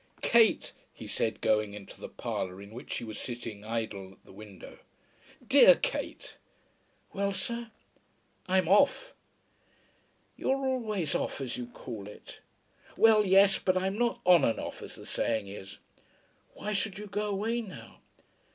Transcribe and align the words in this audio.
"Kate," 0.23 0.73
he 0.91 1.05
said, 1.05 1.41
going 1.41 1.75
into 1.75 2.01
the 2.01 2.09
parlour 2.09 2.59
in 2.59 2.71
which 2.71 2.91
she 2.93 3.03
was 3.03 3.19
sitting 3.19 3.63
idle 3.63 4.13
at 4.13 4.25
the 4.25 4.33
window, 4.33 4.79
"dear 5.47 5.75
Kate." 5.75 6.37
"Well, 7.13 7.33
sir?" 7.33 7.69
"I'm 8.47 8.67
off." 8.67 9.13
"You 10.35 10.49
are 10.49 10.67
always 10.67 11.13
off, 11.13 11.39
as 11.39 11.55
you 11.55 11.67
call 11.67 12.07
it." 12.07 12.39
"Well, 12.97 13.23
yes. 13.23 13.59
But 13.59 13.77
I'm 13.77 13.95
not 13.99 14.19
on 14.25 14.43
and 14.43 14.59
off, 14.59 14.81
as 14.81 14.95
the 14.95 15.05
saying 15.05 15.47
is." 15.49 15.77
"Why 16.55 16.73
should 16.73 16.97
you 16.97 17.05
go 17.05 17.29
away 17.29 17.61
now?" 17.61 17.99